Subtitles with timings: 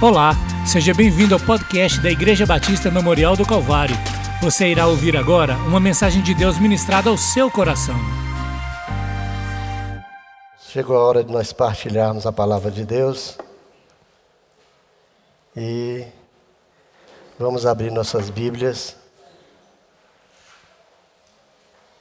[0.00, 0.30] Olá,
[0.64, 3.96] seja bem-vindo ao podcast da Igreja Batista Memorial do Calvário.
[4.40, 7.96] Você irá ouvir agora uma mensagem de Deus ministrada ao seu coração.
[10.60, 13.36] Chegou a hora de nós partilharmos a palavra de Deus
[15.56, 16.06] e
[17.36, 18.94] vamos abrir nossas Bíblias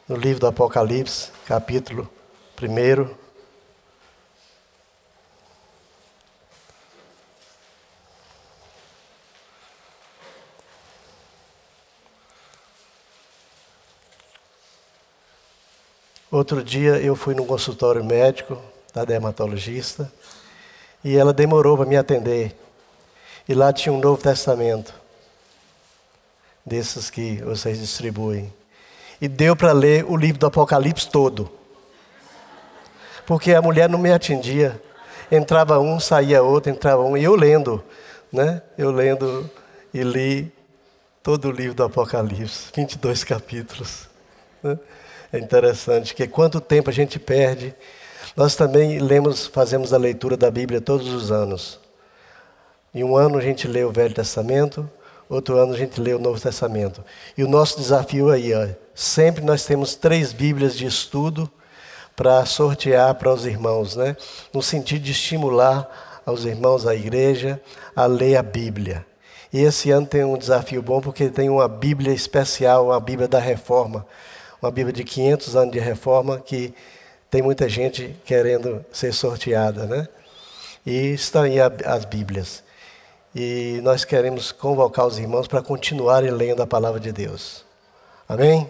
[0.07, 2.07] no livro do Apocalipse, capítulo
[2.61, 3.26] 1.
[16.37, 18.61] Outro dia eu fui num consultório médico
[18.93, 20.11] da dermatologista
[21.03, 22.55] e ela demorou para me atender.
[23.49, 24.93] E lá tinha um Novo Testamento,
[26.63, 28.53] desses que vocês distribuem.
[29.19, 31.49] E deu para ler o livro do Apocalipse todo.
[33.25, 34.79] Porque a mulher não me atendia.
[35.31, 37.83] Entrava um, saía outro, entrava um, e eu lendo,
[38.31, 38.61] né?
[38.77, 39.49] Eu lendo
[39.91, 40.53] e li
[41.23, 44.07] todo o livro do Apocalipse, 22 capítulos.
[44.61, 44.77] Né?
[45.31, 47.75] É interessante que quanto tempo a gente perde.
[48.35, 51.79] Nós também lemos, fazemos a leitura da Bíblia todos os anos.
[52.93, 54.89] Em um ano a gente lê o Velho Testamento,
[55.29, 57.03] outro ano a gente lê o Novo Testamento.
[57.37, 61.49] E o nosso desafio aí, ó, sempre nós temos três Bíblias de estudo
[62.15, 64.15] para sortear para os irmãos, né?
[64.53, 67.61] No sentido de estimular aos irmãos da igreja
[67.95, 69.05] a ler a Bíblia.
[69.51, 73.39] E esse ano tem um desafio bom porque tem uma Bíblia especial, uma Bíblia da
[73.39, 74.05] Reforma,
[74.61, 76.73] uma Bíblia de 500 anos de reforma que
[77.29, 80.07] tem muita gente querendo ser sorteada, né?
[80.85, 82.63] E estão aí as Bíblias.
[83.35, 87.65] E nós queremos convocar os irmãos para continuarem lendo a palavra de Deus.
[88.27, 88.69] Amém?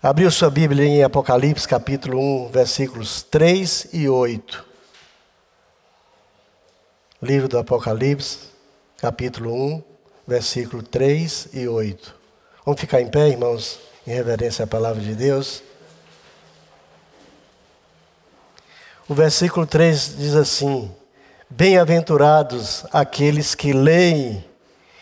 [0.00, 4.64] Abriu sua Bíblia em Apocalipse capítulo 1, versículos 3 e 8.
[7.20, 8.38] Livro do Apocalipse,
[8.98, 9.82] capítulo 1,
[10.24, 12.14] versículo 3 e 8.
[12.64, 13.87] Vamos ficar em pé, irmãos?
[14.08, 15.62] Em reverência à palavra de Deus.
[19.06, 20.90] O versículo 3 diz assim:
[21.50, 24.42] Bem-aventurados aqueles que leem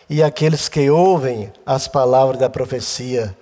[0.09, 3.33] e aqueles que ouvem as palavras da profecia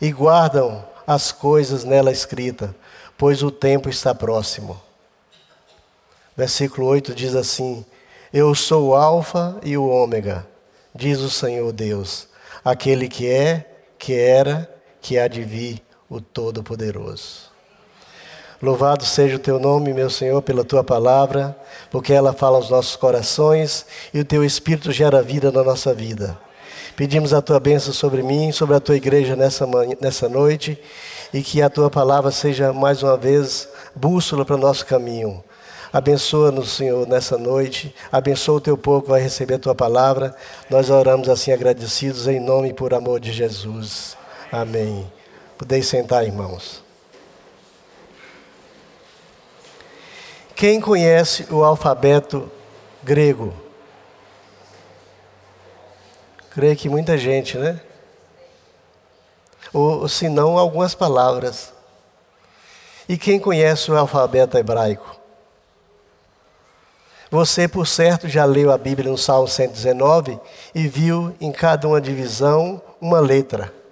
[0.00, 2.70] e guardam as coisas nela escritas,
[3.16, 4.82] pois o tempo está próximo.
[6.36, 7.86] Versículo 8 diz assim:
[8.32, 10.44] Eu sou o Alfa e o Ômega,
[10.92, 12.26] diz o Senhor Deus,
[12.64, 14.73] aquele que é, que era
[15.04, 17.52] que há de vir o Todo-Poderoso.
[18.62, 21.54] Louvado seja o teu nome, meu Senhor, pela tua palavra,
[21.90, 23.84] porque ela fala aos nossos corações
[24.14, 26.38] e o teu Espírito gera vida na nossa vida.
[26.96, 30.80] Pedimos a tua bênção sobre mim, sobre a tua igreja nessa, manhã, nessa noite,
[31.34, 35.44] e que a tua palavra seja mais uma vez bússola para o nosso caminho.
[35.92, 37.94] Abençoa-nos, Senhor, nessa noite.
[38.10, 40.34] Abençoa o teu povo que vai receber a tua palavra.
[40.70, 44.16] Nós oramos assim agradecidos em nome e por amor de Jesus.
[44.56, 45.10] Amém.
[45.58, 46.80] Podeis sentar, irmãos.
[50.54, 52.48] Quem conhece o alfabeto
[53.02, 53.52] grego?
[56.52, 57.80] Creio que muita gente, né?
[59.72, 61.72] Ou, se não, algumas palavras.
[63.08, 65.16] E quem conhece o alfabeto hebraico?
[67.28, 70.38] Você, por certo, já leu a Bíblia no Salmo 119
[70.72, 73.82] e viu em cada uma divisão uma letra.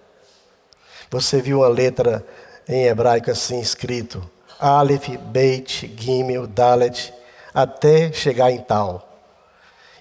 [1.12, 2.24] Você viu uma letra
[2.66, 4.26] em hebraico assim escrito:
[4.58, 7.12] Aleph, Beit, Gimel, Dalet,
[7.52, 9.20] até chegar em tal.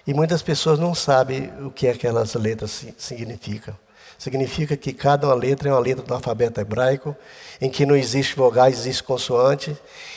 [0.06, 3.76] E muitas pessoas não sabem o que aquelas letras significam.
[4.18, 7.14] Significa que cada uma letra é uma letra do alfabeto hebraico,
[7.60, 9.76] em que não existe vogais, existe consoante,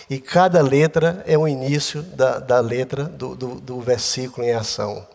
[0.10, 5.06] e cada letra é o início da, da letra do, do, do versículo em ação.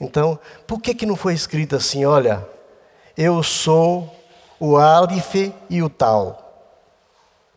[0.00, 2.42] Então, por que, que não foi escrito assim, olha,
[3.14, 4.19] eu sou
[4.60, 6.46] o Aleph e o Tal.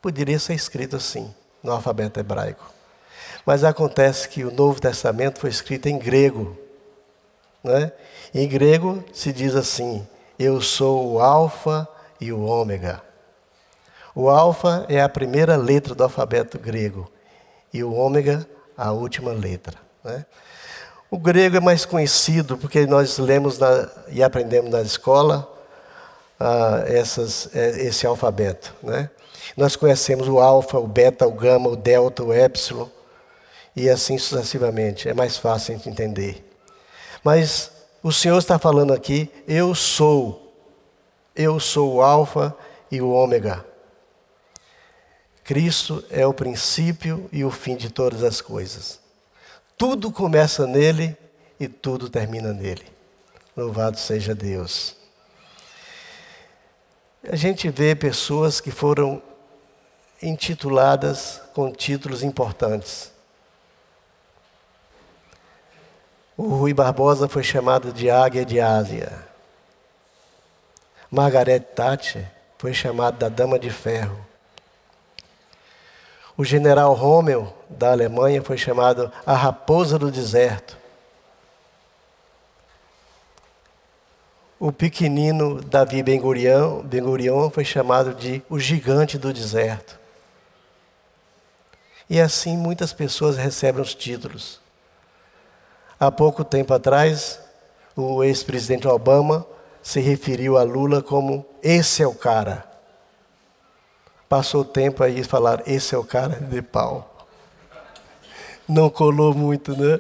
[0.02, 2.72] Poderia ser escrito assim, no alfabeto hebraico.
[3.46, 6.58] Mas acontece que o Novo Testamento foi escrito em grego.
[7.62, 7.92] Né?
[8.34, 10.08] Em grego se diz assim:
[10.40, 11.88] Eu sou o Alfa
[12.22, 13.02] e o Ômega.
[14.16, 17.12] O Alfa é a primeira letra do alfabeto grego
[17.74, 18.48] e o Ômega
[18.78, 19.78] a última letra.
[20.04, 20.26] Né?
[21.12, 25.53] O grego é mais conhecido porque nós lemos na, e aprendemos na escola
[26.44, 28.76] ah, essas, é, esse alfabeto.
[28.84, 29.10] Né?
[29.56, 32.90] Nós conhecemos o alfa, o beta, o gama, o delta, o epsilon
[33.74, 35.08] e assim sucessivamente.
[35.08, 36.46] É mais fácil de entender.
[37.24, 40.54] Mas o Senhor está falando aqui: eu sou,
[41.34, 42.56] eu sou o alfa
[42.92, 43.66] e o ômega.
[45.44, 49.00] Cristo é o princípio e o fim de todas as coisas.
[49.78, 51.18] Tudo começa nele
[51.60, 52.86] e tudo termina nele.
[53.56, 55.03] Louvado seja Deus.
[57.26, 59.22] A gente vê pessoas que foram
[60.22, 63.14] intituladas com títulos importantes.
[66.36, 69.26] O Rui Barbosa foi chamado de Águia de Ásia.
[71.10, 74.18] Margaret Thatcher foi chamada da Dama de Ferro.
[76.36, 80.83] O general Rommel, da Alemanha, foi chamado a Raposa do Deserto.
[84.66, 87.04] O pequenino Davi Ben-Gurion ben
[87.52, 90.00] foi chamado de o gigante do deserto.
[92.10, 94.62] E assim muitas pessoas recebem os títulos.
[96.00, 97.42] Há pouco tempo atrás,
[97.94, 99.46] o ex-presidente Obama
[99.82, 102.66] se referiu a Lula como esse é o cara.
[104.30, 107.28] Passou o tempo aí falaram, esse é o cara de pau.
[108.66, 110.00] Não colou muito, né?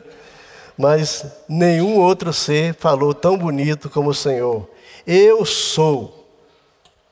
[0.77, 4.67] Mas nenhum outro ser falou tão bonito como o Senhor.
[5.05, 6.27] Eu sou,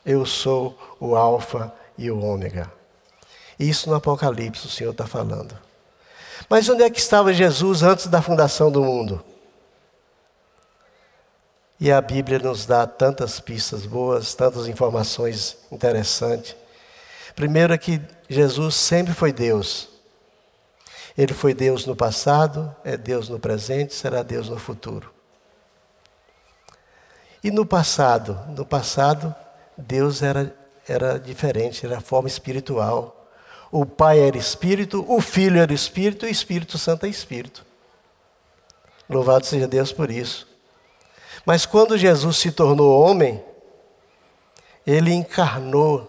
[0.06, 2.72] eu sou o Alfa e o Ômega.
[3.60, 5.56] Isso no Apocalipse o Senhor está falando.
[6.50, 9.24] Mas onde é que estava Jesus antes da fundação do mundo?
[11.80, 16.56] E a Bíblia nos dá tantas pistas boas, tantas informações interessantes.
[17.36, 19.91] Primeiro é que Jesus sempre foi Deus.
[21.18, 25.12] Ele foi Deus no passado, é Deus no presente, será Deus no futuro.
[27.44, 29.34] E no passado, no passado,
[29.78, 30.56] Deus era,
[30.88, 33.28] era diferente, era forma espiritual.
[33.72, 37.66] O Pai era Espírito, o Filho era Espírito e o Espírito Santo é Espírito.
[39.10, 40.48] Louvado seja Deus por isso.
[41.46, 43.44] Mas quando Jesus se tornou homem,
[44.86, 46.08] ele encarnou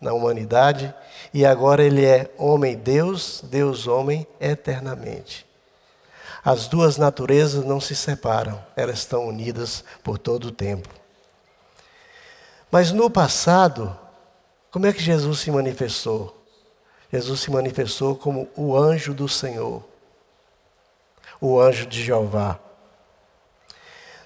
[0.00, 0.94] na humanidade
[1.32, 5.46] e agora ele é homem-deus, Deus-homem eternamente.
[6.44, 10.88] As duas naturezas não se separam, elas estão unidas por todo o tempo.
[12.70, 13.96] Mas no passado,
[14.70, 16.36] como é que Jesus se manifestou?
[17.12, 19.82] Jesus se manifestou como o anjo do Senhor,
[21.40, 22.58] o anjo de Jeová.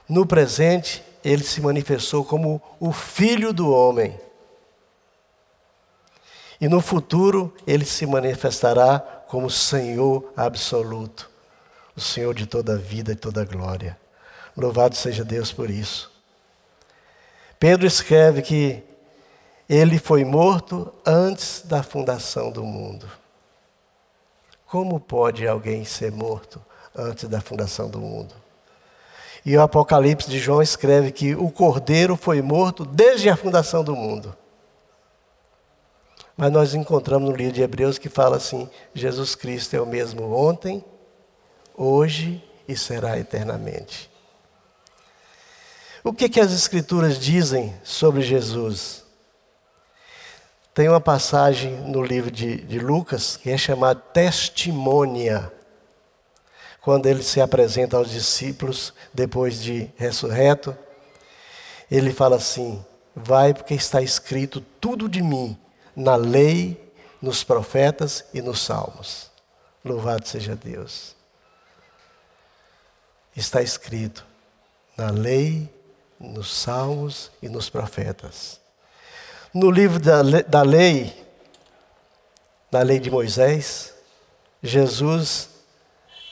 [0.09, 4.21] No presente, ele se manifestou como o Filho do Homem.
[6.65, 11.29] E no futuro, ele se manifestará como Senhor absoluto,
[11.95, 13.99] o Senhor de toda a vida e toda a glória.
[14.57, 16.11] Louvado seja Deus por isso.
[17.61, 18.83] Pedro escreve que
[19.69, 23.07] ele foi morto antes da fundação do mundo.
[24.65, 26.65] Como pode alguém ser morto
[26.97, 28.35] antes da fundação do mundo?
[29.45, 33.95] E o Apocalipse de João escreve que o cordeiro foi morto desde a fundação do
[33.95, 34.35] mundo.
[36.37, 40.35] Mas nós encontramos no livro de Hebreus que fala assim: Jesus Cristo é o mesmo
[40.35, 40.85] ontem,
[41.77, 44.11] hoje e será eternamente.
[46.03, 49.05] O que, que as Escrituras dizem sobre Jesus?
[50.75, 55.53] Tem uma passagem no livro de, de Lucas que é chamada Testemunha
[56.85, 60.77] quando ele se apresenta aos discípulos depois de ressurreto,
[61.91, 62.85] ele fala assim:
[63.17, 65.59] Vai, porque está escrito tudo de mim
[65.95, 69.31] na lei, nos profetas e nos salmos.
[69.85, 71.15] Louvado seja Deus.
[73.37, 74.25] Está escrito
[74.97, 75.69] na lei,
[76.19, 78.61] nos salmos e nos profetas.
[79.53, 81.25] No livro da, da lei,
[82.71, 83.95] na lei de Moisés,
[84.63, 85.51] Jesus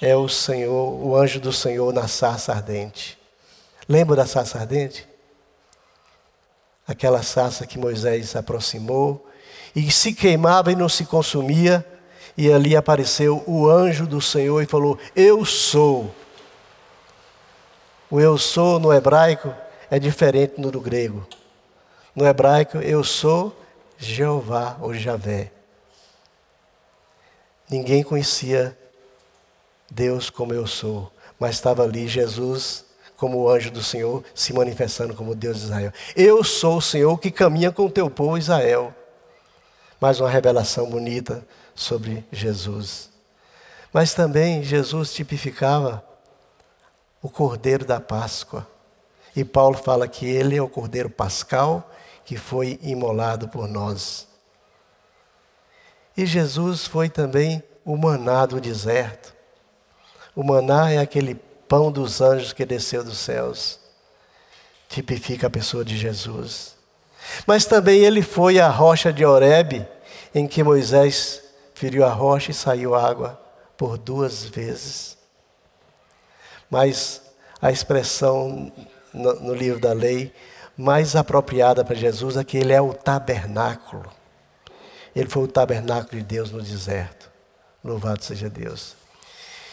[0.00, 3.19] é o Senhor, o anjo do Senhor na sarça ardente.
[3.88, 5.09] Lembra da sarça ardente?
[6.87, 9.31] Aquela sarça que Moisés aproximou
[9.75, 11.87] e se queimava e não se consumia,
[12.37, 16.14] e ali apareceu o anjo do Senhor e falou: Eu sou.
[18.11, 19.55] O eu sou no hebraico
[19.91, 21.26] é diferente do grego.
[22.14, 23.57] No hebraico, eu sou
[23.99, 25.50] Jeová ou Javé.
[27.71, 28.76] Ninguém conhecia
[29.91, 31.11] Deus como eu sou.
[31.38, 32.85] Mas estava ali Jesus,
[33.17, 35.93] como o anjo do Senhor, se manifestando como Deus de Israel.
[36.14, 38.95] Eu sou o Senhor que caminha com o teu povo Israel.
[40.02, 43.09] Mais uma revelação bonita sobre Jesus.
[43.92, 46.04] Mas também Jesus tipificava
[47.23, 48.66] o cordeiro da Páscoa.
[49.37, 51.88] E Paulo fala que ele é o cordeiro pascal
[52.25, 54.26] que foi imolado por nós.
[56.16, 59.32] E Jesus foi também o maná do deserto.
[60.35, 61.37] O maná é aquele
[61.68, 63.78] pão dos anjos que desceu dos céus.
[64.88, 66.75] Tipifica a pessoa de Jesus.
[67.47, 69.87] Mas também ele foi a rocha de Horebe,
[70.35, 71.43] em que Moisés
[71.75, 73.41] feriu a rocha e saiu água
[73.77, 75.19] por duas vezes.
[76.71, 77.21] Mas
[77.61, 78.73] a expressão
[79.12, 80.33] no, no livro da lei
[80.77, 84.11] mais apropriada para Jesus é que ele é o tabernáculo.
[85.15, 87.31] Ele foi o tabernáculo de Deus no deserto.
[87.85, 88.97] Louvado seja Deus.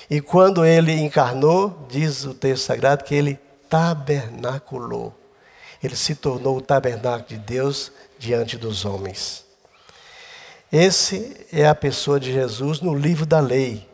[0.09, 3.39] E quando ele encarnou, diz o texto sagrado que ele
[3.69, 5.13] tabernaculou.
[5.81, 9.45] Ele se tornou o tabernáculo de Deus diante dos homens.
[10.71, 13.87] Esse é a pessoa de Jesus no livro da lei.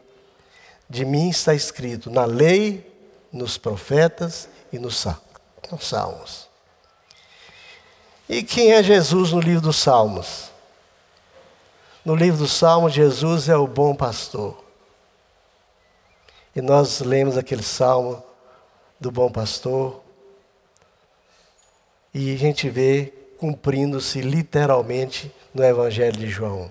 [0.89, 2.94] De mim está escrito na lei,
[3.32, 5.05] nos profetas e nos
[5.79, 6.50] salmos.
[8.27, 10.51] E quem é Jesus no livro dos Salmos?
[12.03, 14.63] No livro dos Salmos, Jesus é o bom pastor.
[16.55, 18.24] E nós lemos aquele salmo
[19.00, 20.01] do bom pastor,
[22.13, 26.70] e a gente vê cumprindo-se literalmente no Evangelho de João.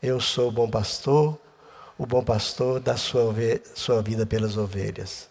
[0.00, 1.36] Eu sou o bom pastor,
[1.98, 3.34] o bom pastor dá sua,
[3.74, 5.28] sua vida pelas ovelhas.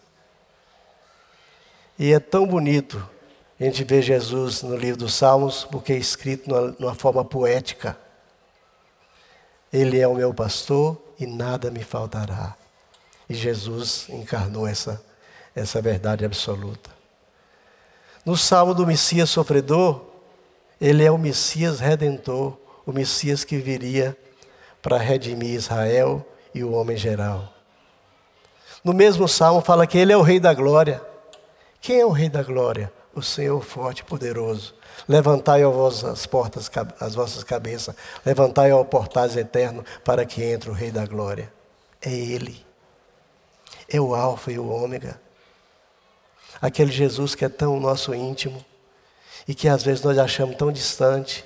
[1.98, 3.02] E é tão bonito
[3.58, 7.98] a gente ver Jesus no livro dos Salmos, porque é escrito numa, numa forma poética.
[9.72, 12.54] Ele é o meu pastor e nada me faltará.
[13.26, 15.02] E Jesus encarnou essa,
[15.56, 16.90] essa verdade absoluta.
[18.22, 20.08] No salmo do Messias sofredor,
[20.80, 22.56] ele é o Messias redentor,
[22.86, 24.16] o Messias que viria
[24.80, 27.52] para redimir Israel e o homem geral.
[28.84, 31.02] No mesmo salmo fala que ele é o Rei da Glória.
[31.80, 32.92] Quem é o Rei da Glória?
[33.14, 34.74] O Senhor forte e poderoso.
[35.08, 36.70] Levantai as portas,
[37.00, 37.94] as vossas cabeças,
[38.24, 41.52] levantai ao portais eterno para que entre o Rei da Glória.
[42.00, 42.64] É Ele.
[43.88, 45.20] É o Alfa e o Ômega.
[46.60, 48.64] Aquele Jesus que é tão nosso íntimo
[49.48, 51.42] e que às vezes nós achamos tão distante,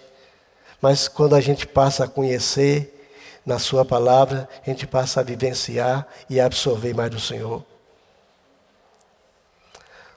[0.80, 3.08] mas quando a gente passa a conhecer
[3.46, 7.64] na Sua palavra, a gente passa a vivenciar e a absorver mais do Senhor.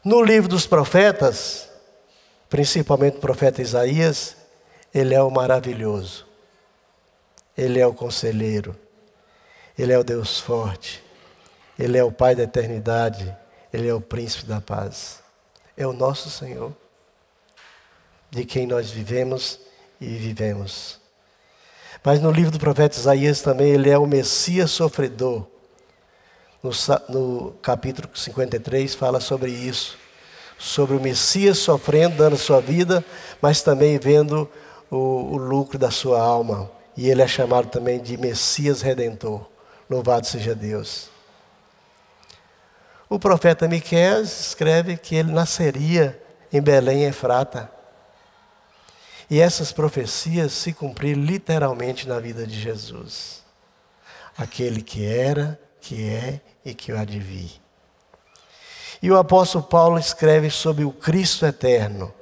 [0.04, 1.70] No livro dos profetas,
[2.50, 4.36] principalmente o profeta Isaías,
[4.92, 6.26] ele é o maravilhoso,
[7.56, 8.76] ele é o conselheiro,
[9.78, 11.04] ele é o Deus forte,
[11.78, 13.36] ele é o Pai da eternidade,
[13.72, 15.22] ele é o príncipe da paz.
[15.76, 16.74] É o nosso Senhor,
[18.36, 19.62] de quem nós vivemos
[20.00, 21.00] e vivemos.
[22.04, 25.48] Mas no livro do profeta Isaías também ele é o Messias sofredor.
[26.62, 26.72] No,
[27.08, 29.98] no capítulo 53 fala sobre isso.
[30.58, 33.04] Sobre o Messias sofrendo, dando sua vida,
[33.42, 34.50] mas também vendo
[34.92, 36.70] o, o lucro da sua alma.
[36.98, 39.46] E ele é chamado também de Messias Redentor.
[39.90, 41.10] Louvado seja Deus.
[43.10, 47.75] O profeta Miqueias escreve que ele nasceria em Belém, Efrata.
[49.30, 53.44] E essas profecias se cumpriram literalmente na vida de Jesus.
[54.38, 57.62] Aquele que era, que é e que o vir.
[59.02, 62.14] E o apóstolo Paulo escreve sobre o Cristo eterno.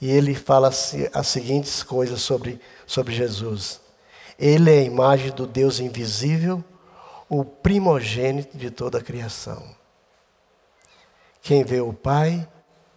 [0.00, 3.80] E ele fala as seguintes coisas sobre, sobre Jesus.
[4.38, 6.62] Ele é a imagem do Deus invisível,
[7.28, 9.62] o primogênito de toda a criação.
[11.40, 12.46] Quem vê o Pai,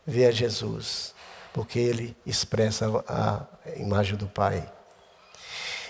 [0.06, 1.14] vê a Jesus,
[1.55, 3.45] porque ele expressa a
[3.77, 4.69] imagem do Pai.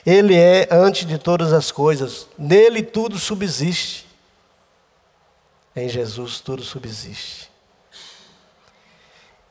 [0.06, 4.06] Ele é antes de todas as coisas, nele tudo subsiste.
[5.76, 7.50] Em Jesus tudo subsiste.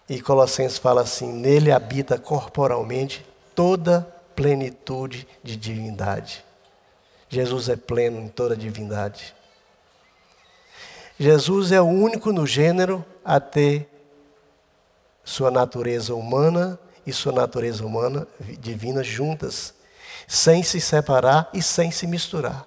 [0.09, 4.03] E Colossenses fala assim: nele habita corporalmente toda
[4.37, 6.45] plenitude de divindade.
[7.29, 9.35] Jesus é pleno em toda divindade.
[11.19, 13.94] Jesus é o único no gênero a ter
[15.25, 18.27] sua natureza humana e sua natureza humana
[18.61, 19.75] divina juntas,
[20.29, 22.65] sem se separar e sem se misturar.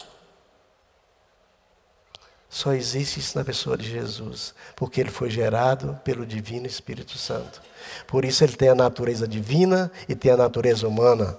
[2.49, 7.61] Só existe isso na pessoa de Jesus, porque ele foi gerado pelo Divino Espírito Santo.
[8.07, 11.37] Por isso ele tem a natureza divina e tem a natureza humana.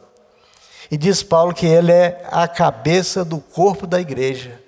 [0.90, 4.62] E diz Paulo que ele é a cabeça do corpo da igreja.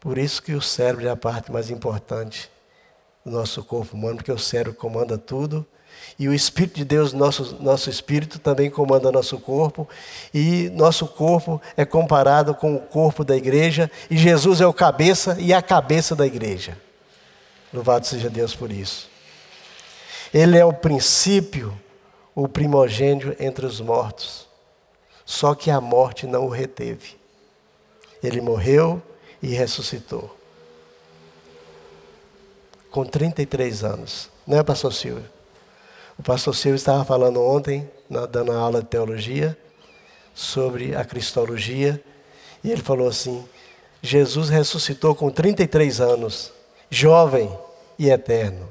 [0.00, 2.50] Por isso que o cérebro é a parte mais importante
[3.24, 5.66] do nosso corpo humano, porque o cérebro comanda tudo.
[6.18, 9.88] E o Espírito de Deus, nosso, nosso espírito, também comanda nosso corpo.
[10.32, 13.90] E nosso corpo é comparado com o corpo da igreja.
[14.10, 16.76] E Jesus é o cabeça e a cabeça da igreja.
[17.72, 19.08] Louvado seja Deus por isso.
[20.32, 21.78] Ele é o princípio,
[22.34, 24.48] o primogênito entre os mortos.
[25.24, 27.16] Só que a morte não o reteve.
[28.22, 29.02] Ele morreu
[29.42, 30.39] e ressuscitou.
[32.90, 34.28] Com 33 anos.
[34.46, 35.24] Não é, pastor Silvio?
[36.18, 39.56] O pastor Silvio estava falando ontem, na, dando a aula de teologia,
[40.34, 42.02] sobre a cristologia
[42.62, 43.44] e ele falou assim:
[44.02, 46.52] Jesus ressuscitou com 33 anos,
[46.88, 47.50] jovem
[47.98, 48.68] e eterno.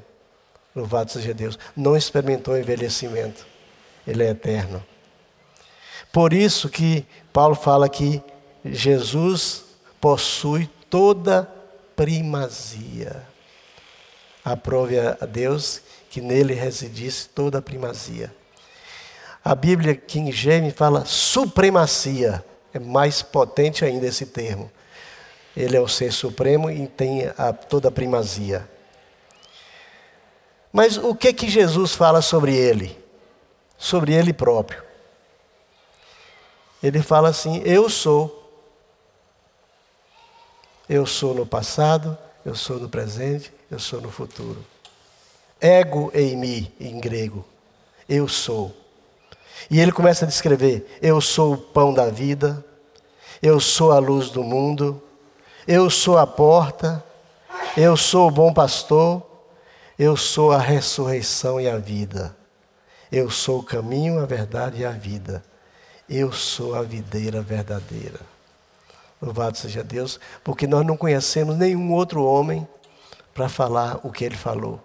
[0.74, 1.58] Louvado seja Deus.
[1.76, 3.44] Não experimentou envelhecimento.
[4.06, 4.84] Ele é eterno.
[6.12, 8.22] Por isso que Paulo fala que
[8.64, 9.64] Jesus
[10.00, 11.48] possui toda
[11.94, 13.22] primazia.
[14.44, 18.34] Aprove a Deus que nele residisse toda a primazia.
[19.44, 22.44] A Bíblia King James fala supremacia.
[22.72, 24.70] É mais potente ainda esse termo.
[25.56, 28.68] Ele é o ser supremo e tem a, toda a primazia.
[30.72, 32.96] Mas o que que Jesus fala sobre ele?
[33.76, 34.82] Sobre ele próprio.
[36.82, 38.36] Ele fala assim: Eu sou.
[40.88, 44.64] Eu sou no passado, eu sou no presente, eu sou no futuro.
[45.60, 47.44] Ego eimi, em grego.
[48.08, 48.74] Eu sou.
[49.70, 52.64] E ele começa a descrever: Eu sou o pão da vida,
[53.42, 55.02] eu sou a luz do mundo,
[55.66, 57.04] eu sou a porta,
[57.76, 59.22] eu sou o bom pastor,
[59.98, 62.34] eu sou a ressurreição e a vida.
[63.12, 65.42] Eu sou o caminho, a verdade e a vida.
[66.08, 68.20] Eu sou a videira verdadeira.
[69.20, 72.66] Louvado seja Deus, porque nós não conhecemos nenhum outro homem
[73.34, 74.80] para falar o que ele falou,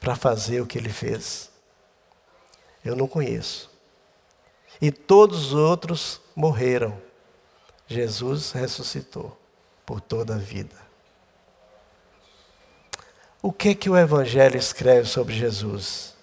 [0.00, 1.50] para fazer o que ele fez.
[2.82, 3.70] Eu não conheço.
[4.80, 6.96] E todos os outros morreram.
[7.86, 9.36] Jesus ressuscitou
[9.84, 10.76] por toda a vida.
[13.42, 16.14] O que que o evangelho escreve sobre Jesus?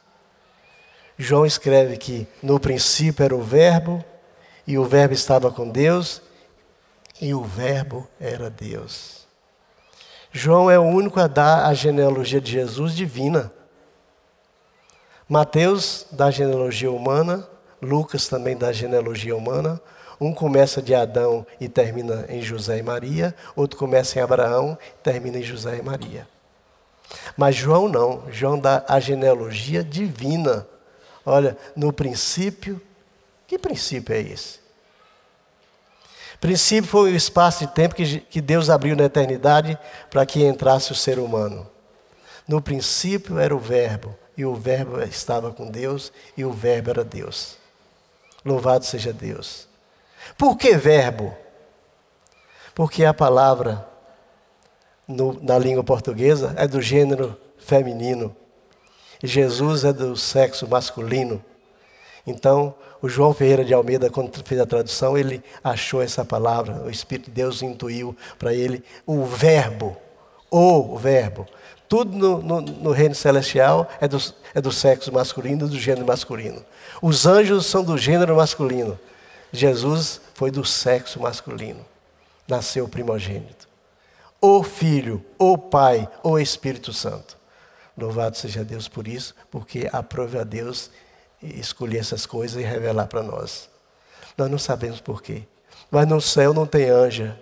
[1.18, 4.04] João escreve que no princípio era o verbo
[4.66, 6.20] e o verbo estava com Deus
[7.22, 9.28] e o verbo era Deus.
[10.34, 13.52] João é o único a dar a genealogia de Jesus divina.
[15.30, 17.48] Mateus dá a genealogia humana,
[17.82, 19.80] Lucas também dá a genealogia humana.
[20.20, 25.04] Um começa de Adão e termina em José e Maria, outro começa em Abraão e
[25.04, 26.28] termina em José e Maria.
[27.36, 30.68] Mas João não, João dá a genealogia divina.
[31.26, 32.80] Olha, no princípio,
[33.48, 34.61] que princípio é esse?
[36.42, 39.78] Princípio foi o espaço de tempo que, que Deus abriu na eternidade
[40.10, 41.70] para que entrasse o ser humano.
[42.48, 47.04] No princípio era o Verbo, e o Verbo estava com Deus, e o Verbo era
[47.04, 47.58] Deus.
[48.44, 49.68] Louvado seja Deus.
[50.36, 51.32] Por que verbo?
[52.74, 53.88] Porque a palavra
[55.08, 58.36] no, na língua portuguesa é do gênero feminino.
[59.24, 61.44] Jesus é do sexo masculino.
[62.26, 66.90] Então, o João Ferreira de Almeida, quando fez a tradução, ele achou essa palavra, o
[66.90, 69.98] Espírito de Deus intuiu para ele o verbo,
[70.50, 71.48] o verbo.
[71.90, 74.18] Tudo no, no, no, reino celestial é do,
[74.54, 76.64] é do sexo masculino, do gênero masculino.
[77.02, 78.98] Os anjos são do gênero masculino.
[79.52, 81.86] Jesus foi do sexo masculino.
[82.48, 83.68] Nasceu primogênito.
[84.40, 87.38] O Filho, o Pai, o Espírito Santo.
[87.98, 90.90] Louvado seja Deus por isso, porque aprove a Deus
[91.42, 93.70] escolher essas coisas e revelar para nós.
[94.38, 95.44] Nós não sabemos porquê.
[95.90, 97.38] Mas no céu não tem anja.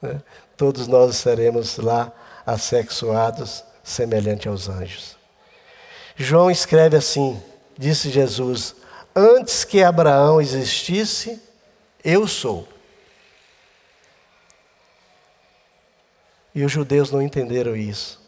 [0.00, 0.20] Né?
[0.56, 2.12] Todos nós seremos lá
[2.46, 5.16] assexuados, semelhante aos anjos.
[6.16, 7.42] João escreve assim:
[7.76, 8.76] disse Jesus,
[9.14, 11.40] antes que Abraão existisse,
[12.04, 12.68] eu sou.
[16.54, 18.20] E os judeus não entenderam isso.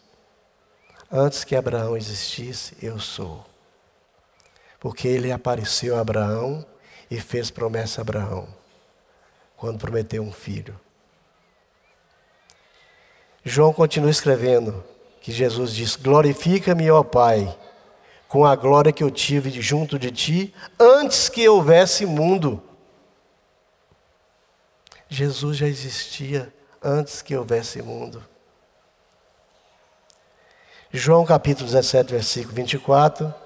[1.11, 3.45] Antes que Abraão existisse, eu sou.
[4.85, 6.63] Porque ele apareceu a Abraão
[7.11, 8.47] e fez promessa a Abraão,
[9.57, 10.79] quando prometeu um filho.
[13.43, 14.85] João continua escrevendo
[15.23, 17.59] que Jesus diz: Glorifica-me, ó Pai,
[18.29, 22.63] com a glória que eu tive junto de ti antes que houvesse mundo.
[25.09, 28.23] Jesus já existia antes que houvesse mundo.
[30.93, 33.44] João capítulo 17, versículo 24.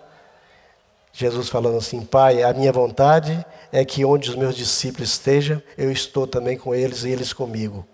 [1.18, 5.90] Jesus falando assim: Pai, a minha vontade é que onde os meus discípulos estejam, eu
[5.90, 7.86] estou também com eles e eles comigo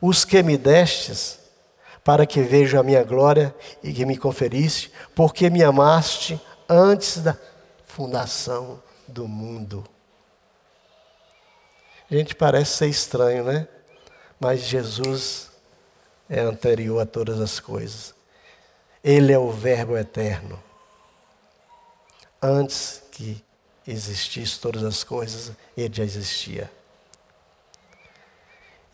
[0.00, 1.38] os que me destes,
[2.04, 7.36] para que vejam a minha glória e que me conferiste, porque me amaste antes da
[7.84, 9.84] fundação do mundo.
[12.10, 13.68] Gente, parece ser estranho, né?
[14.40, 15.50] Mas Jesus
[16.30, 18.14] é anterior a todas as coisas.
[19.04, 20.62] Ele é o Verbo eterno.
[22.40, 23.42] Antes que
[23.86, 26.70] existisse todas as coisas, ele já existia.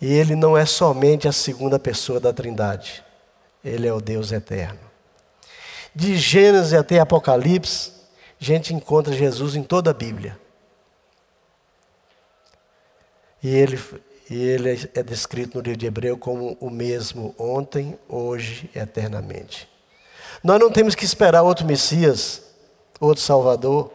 [0.00, 3.04] E ele não é somente a segunda pessoa da Trindade,
[3.64, 4.80] ele é o Deus eterno.
[5.94, 7.92] De Gênesis até Apocalipse,
[8.40, 10.38] a gente encontra Jesus em toda a Bíblia.
[13.42, 13.80] E ele,
[14.28, 19.68] e ele é descrito no livro de Hebreu como o mesmo ontem, hoje eternamente.
[20.42, 22.42] Nós não temos que esperar outro Messias,
[23.00, 23.90] outro Salvador,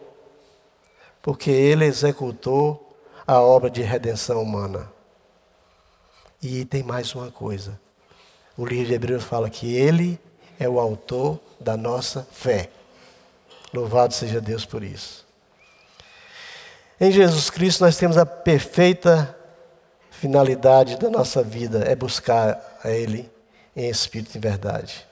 [1.22, 4.90] porque ele executou a obra de redenção humana.
[6.42, 7.78] E tem mais uma coisa.
[8.56, 10.18] O livro de Hebreus fala que ele
[10.58, 12.70] é o autor da nossa fé.
[13.72, 15.26] Louvado seja Deus por isso.
[17.00, 19.36] Em Jesus Cristo nós temos a perfeita
[20.20, 23.30] finalidade da nossa vida é buscar a Ele
[23.74, 25.06] em espírito e verdade.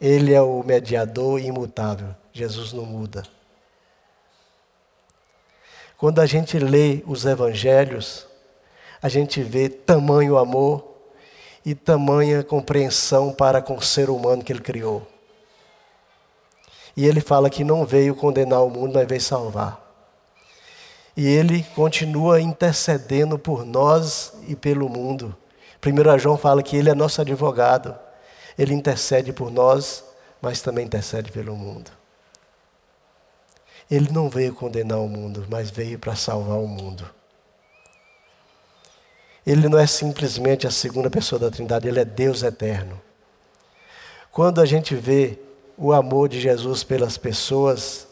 [0.00, 2.12] Ele é o mediador imutável.
[2.32, 3.22] Jesus não muda.
[5.96, 8.26] Quando a gente lê os evangelhos,
[9.00, 10.84] a gente vê tamanho amor
[11.64, 15.06] e tamanha compreensão para com o ser humano que ele criou.
[16.96, 19.80] E ele fala que não veio condenar o mundo, mas veio salvar.
[21.16, 25.36] E ele continua intercedendo por nós e pelo mundo.
[25.84, 27.96] 1 João fala que ele é nosso advogado.
[28.58, 30.04] Ele intercede por nós,
[30.40, 32.01] mas também intercede pelo mundo.
[33.92, 37.06] Ele não veio condenar o mundo, mas veio para salvar o mundo.
[39.46, 42.98] Ele não é simplesmente a segunda pessoa da Trindade, ele é Deus eterno.
[44.30, 45.38] Quando a gente vê
[45.76, 48.06] o amor de Jesus pelas pessoas,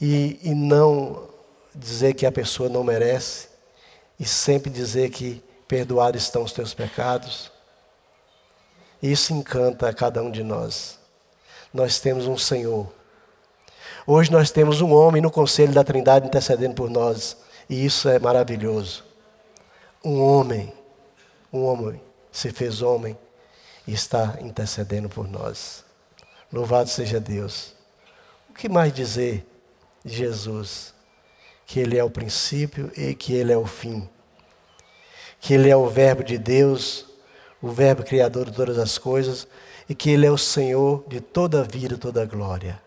[0.00, 1.28] e, e não
[1.74, 3.48] dizer que a pessoa não merece,
[4.18, 7.52] e sempre dizer que perdoados estão os teus pecados.
[9.02, 10.98] Isso encanta a cada um de nós.
[11.70, 13.01] Nós temos um Senhor.
[14.04, 17.36] Hoje nós temos um homem no conselho da Trindade intercedendo por nós,
[17.68, 19.04] e isso é maravilhoso.
[20.04, 20.72] Um homem,
[21.52, 23.16] um homem se fez homem
[23.86, 25.84] e está intercedendo por nós.
[26.52, 27.74] Louvado seja Deus.
[28.50, 29.46] O que mais dizer
[30.04, 30.92] Jesus,
[31.64, 34.08] que Ele é o princípio e que Ele é o fim,
[35.40, 37.06] que Ele é o Verbo de Deus,
[37.60, 39.46] o Verbo Criador de todas as coisas,
[39.88, 42.82] e que Ele é o Senhor de toda a vida e toda a glória.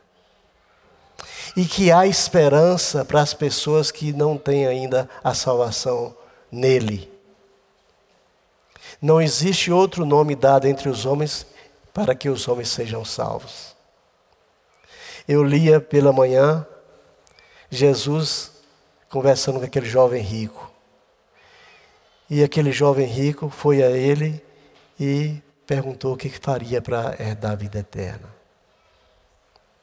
[1.55, 6.15] E que há esperança para as pessoas que não têm ainda a salvação
[6.51, 7.11] nele.
[9.01, 11.45] Não existe outro nome dado entre os homens
[11.93, 13.75] para que os homens sejam salvos.
[15.27, 16.65] Eu lia pela manhã
[17.69, 18.51] Jesus
[19.09, 20.71] conversando com aquele jovem rico.
[22.29, 24.43] E aquele jovem rico foi a ele
[24.99, 28.27] e perguntou o que faria para herdar a vida eterna.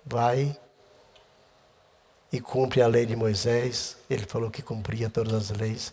[0.05, 0.57] Vai
[2.33, 3.97] e cumpre a lei de Moisés.
[4.09, 5.93] Ele falou que cumpria todas as leis,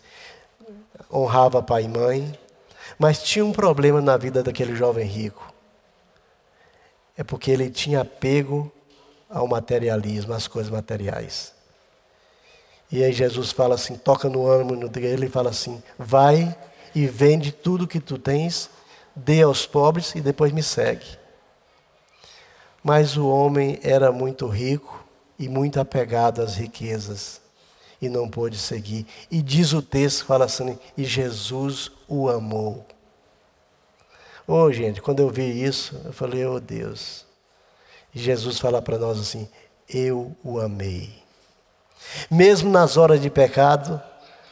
[1.12, 2.38] honrava pai e mãe,
[2.98, 5.52] mas tinha um problema na vida daquele jovem rico.
[7.16, 8.72] É porque ele tinha apego
[9.28, 11.52] ao materialismo, às coisas materiais.
[12.90, 16.56] E aí Jesus fala assim, toca no ânimo dele e fala assim: vai
[16.94, 18.68] e vende tudo que tu tens,
[19.14, 21.06] dê aos pobres e depois me segue.
[22.82, 24.99] Mas o homem era muito rico
[25.40, 27.40] e muito apegado às riquezas
[28.00, 29.06] e não pôde seguir.
[29.30, 32.86] E diz o texto, fala assim, e Jesus o amou.
[34.46, 37.24] Oh, gente, quando eu vi isso, eu falei, oh Deus.
[38.14, 39.48] E Jesus fala para nós assim,
[39.88, 41.10] eu o amei.
[42.30, 44.00] Mesmo nas horas de pecado,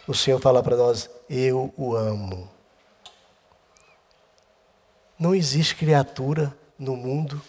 [0.07, 2.49] o Senhor fala para nós: Eu o amo.
[5.19, 7.43] Não existe criatura no mundo,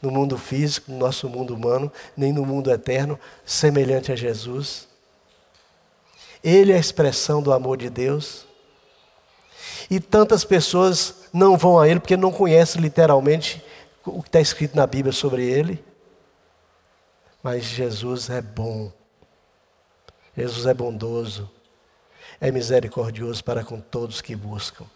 [0.00, 4.88] no mundo físico, no nosso mundo humano, nem no mundo eterno, semelhante a Jesus.
[6.42, 8.46] Ele é a expressão do amor de Deus.
[9.90, 13.62] E tantas pessoas não vão a Ele porque não conhecem literalmente
[14.04, 15.84] o que está escrito na Bíblia sobre Ele.
[17.42, 18.92] Mas Jesus é bom.
[20.36, 21.50] Jesus é bondoso.
[22.40, 24.86] É misericordioso para com todos que buscam.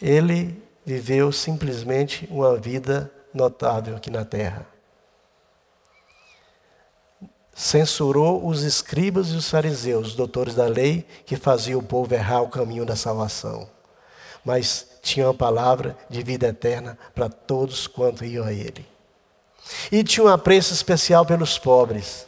[0.00, 4.66] Ele viveu simplesmente uma vida notável aqui na terra.
[7.54, 12.42] Censurou os escribas e os fariseus, os doutores da lei, que faziam o povo errar
[12.42, 13.68] o caminho da salvação.
[14.44, 18.86] Mas tinha uma palavra de vida eterna para todos quanto iam a ele.
[19.90, 22.26] E tinha um apreço especial pelos pobres.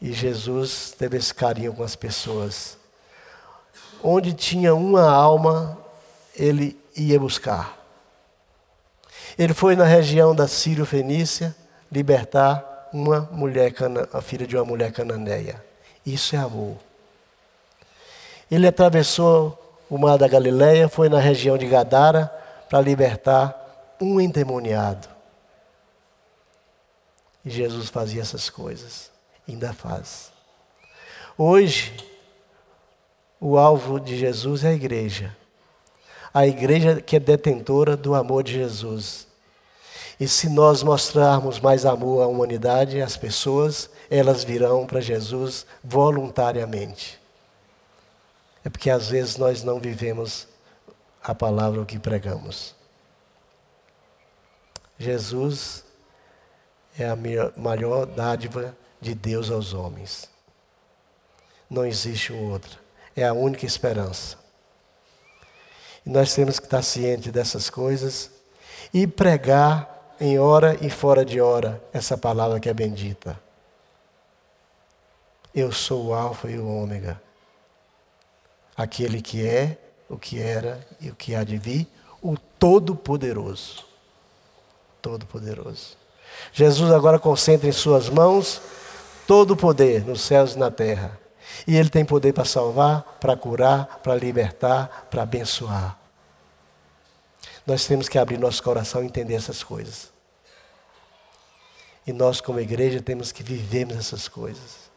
[0.00, 2.76] E Jesus teve esse carinho com as pessoas.
[4.02, 5.78] Onde tinha uma alma,
[6.34, 7.78] ele ia buscar.
[9.38, 11.54] Ele foi na região da Sírio Fenícia
[11.90, 13.72] libertar uma mulher,
[14.12, 15.62] a filha de uma mulher cananeia.
[16.04, 16.76] Isso é amor.
[18.50, 22.30] Ele atravessou o mar da Galileia, foi na região de Gadara
[22.68, 25.08] para libertar um endemoniado.
[27.44, 29.10] E Jesus fazia essas coisas,
[29.48, 30.30] ainda faz.
[31.36, 31.94] Hoje,
[33.44, 35.36] o alvo de Jesus é a igreja.
[36.32, 39.26] A igreja que é detentora do amor de Jesus.
[40.20, 47.20] E se nós mostrarmos mais amor à humanidade, às pessoas, elas virão para Jesus voluntariamente.
[48.64, 50.46] É porque às vezes nós não vivemos
[51.20, 52.76] a palavra que pregamos.
[54.96, 55.84] Jesus
[56.96, 57.16] é a
[57.56, 60.30] maior dádiva de Deus aos homens.
[61.68, 62.82] Não existe outro.
[63.14, 64.36] É a única esperança.
[66.04, 68.30] E nós temos que estar cientes dessas coisas
[68.92, 73.38] e pregar em hora e fora de hora essa palavra que é bendita.
[75.54, 77.20] Eu sou o Alfa e o Ômega.
[78.76, 79.76] Aquele que é,
[80.08, 81.86] o que era e o que há de vir,
[82.22, 83.84] o Todo-Poderoso.
[85.00, 85.96] Todo-Poderoso.
[86.52, 88.62] Jesus agora concentra em suas mãos
[89.26, 91.18] todo o poder nos céus e na terra.
[91.66, 95.98] E ele tem poder para salvar, para curar, para libertar, para abençoar.
[97.66, 100.12] Nós temos que abrir nosso coração e entender essas coisas.
[102.06, 104.90] E nós, como igreja, temos que vivermos essas coisas.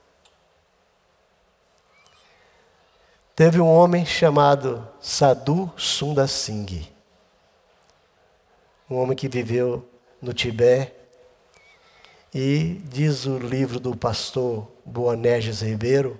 [3.35, 6.89] Teve um homem chamado Sadhu Sundar Singh.
[8.89, 9.87] Um homem que viveu
[10.21, 10.93] no Tibete.
[12.33, 16.19] E diz o livro do pastor Boanerges Ribeiro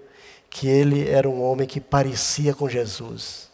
[0.55, 3.51] que ele era um homem que parecia com Jesus.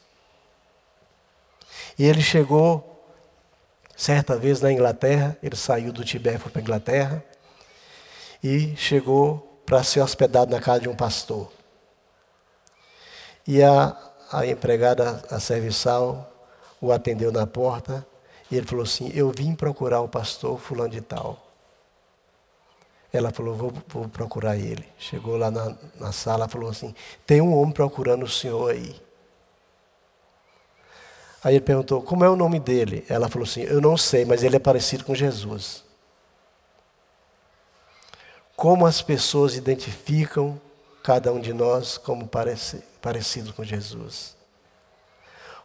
[1.97, 3.03] E ele chegou,
[3.97, 7.25] certa vez na Inglaterra, ele saiu do Tibete para a Inglaterra,
[8.43, 11.51] e chegou para ser hospedado na casa de um pastor.
[13.47, 13.97] E a,
[14.31, 16.31] a empregada, a serviçal,
[16.79, 18.05] o atendeu na porta
[18.51, 21.50] e ele falou assim: Eu vim procurar o pastor Fulano de Tal.
[23.13, 24.85] Ela falou: Vou, vou procurar ele.
[24.97, 26.95] Chegou lá na, na sala falou assim:
[27.25, 28.95] Tem um homem procurando o senhor aí.
[31.43, 33.05] Aí ele perguntou: Como é o nome dele?
[33.09, 35.83] Ela falou assim: Eu não sei, mas ele é parecido com Jesus.
[38.55, 40.59] Como as pessoas identificam
[41.03, 44.35] cada um de nós como parecido, parecido com Jesus?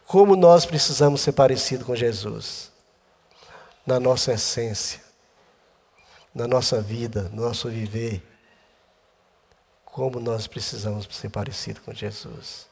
[0.05, 2.71] Como nós precisamos ser parecidos com Jesus?
[3.87, 4.99] na nossa essência,
[6.37, 8.21] na nossa vida, no nosso viver,
[9.83, 12.67] como nós precisamos ser parecidos com Jesus.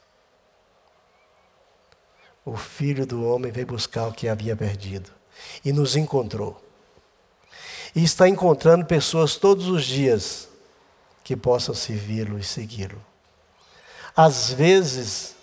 [2.45, 5.09] O Filho do Homem veio buscar o que havia perdido
[5.65, 6.63] e nos encontrou.
[7.95, 10.47] E está encontrando pessoas todos os dias
[11.23, 13.03] que possam servi-lo e segui-lo.
[14.15, 15.35] Às vezes,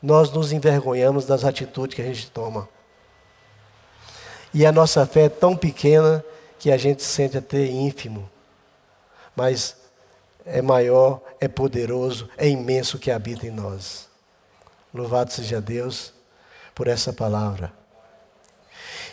[0.00, 2.68] nós nos envergonhamos das atitudes que a gente toma.
[4.54, 6.24] E a nossa fé é tão pequena
[6.60, 8.30] que a gente sente até ínfimo.
[9.34, 9.76] Mas
[10.44, 14.08] é maior, é poderoso, é imenso que habita em nós.
[14.92, 16.12] Louvado seja Deus
[16.74, 17.72] por essa palavra.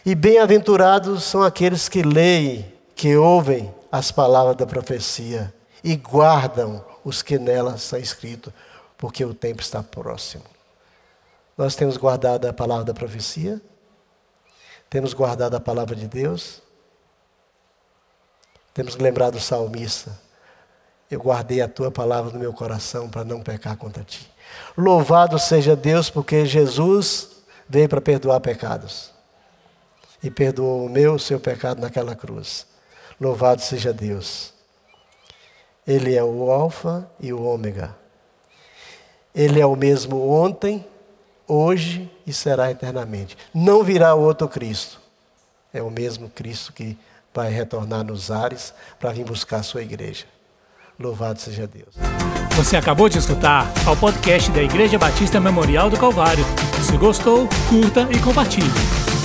[0.05, 7.21] E bem-aventurados são aqueles que leem, que ouvem as palavras da profecia e guardam os
[7.21, 8.53] que nela está escrito,
[8.97, 10.43] porque o tempo está próximo.
[11.57, 13.61] Nós temos guardado a palavra da profecia?
[14.89, 16.66] Temos guardado a palavra de Deus?
[18.77, 20.15] Temos lembrado o salmista.
[21.09, 24.31] Eu guardei a tua palavra no meu coração para não pecar contra ti.
[24.77, 27.37] Louvado seja Deus, porque Jesus
[27.67, 29.11] veio para perdoar pecados.
[30.21, 32.67] E perdoou o meu, o seu pecado naquela cruz.
[33.19, 34.53] Louvado seja Deus.
[35.87, 37.95] Ele é o Alfa e o Ômega.
[39.33, 40.85] Ele é o mesmo ontem,
[41.47, 43.35] hoje e será eternamente.
[43.51, 45.01] Não virá outro Cristo.
[45.73, 46.95] É o mesmo Cristo que
[47.33, 50.25] vai retornar nos ares para vir buscar a sua igreja.
[50.99, 51.95] Louvado seja Deus.
[52.55, 56.43] Você acabou de escutar ao podcast da Igreja Batista Memorial do Calvário.
[56.81, 59.16] Se gostou, curta e compartilhe.